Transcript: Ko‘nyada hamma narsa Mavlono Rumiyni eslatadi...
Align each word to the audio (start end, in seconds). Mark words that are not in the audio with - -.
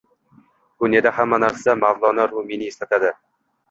Ko‘nyada 0.85 1.13
hamma 1.19 1.41
narsa 1.45 1.79
Mavlono 1.85 2.29
Rumiyni 2.35 2.75
eslatadi... 2.75 3.19